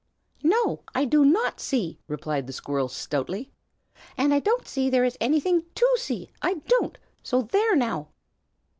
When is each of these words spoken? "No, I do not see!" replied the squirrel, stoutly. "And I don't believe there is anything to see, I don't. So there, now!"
"No, 0.41 0.81
I 0.95 1.05
do 1.05 1.23
not 1.23 1.59
see!" 1.59 1.99
replied 2.07 2.47
the 2.47 2.53
squirrel, 2.53 2.87
stoutly. 2.89 3.51
"And 4.17 4.33
I 4.33 4.39
don't 4.39 4.67
believe 4.73 4.91
there 4.91 5.03
is 5.05 5.15
anything 5.21 5.63
to 5.75 5.87
see, 5.99 6.31
I 6.41 6.55
don't. 6.65 6.97
So 7.21 7.43
there, 7.43 7.75
now!" 7.75 8.07